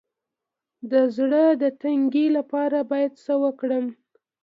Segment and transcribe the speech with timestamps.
[0.91, 3.85] د زړه د تنګي لپاره باید څه وکړم؟